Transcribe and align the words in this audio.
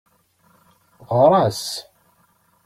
Ɣer-as. 1.17 1.65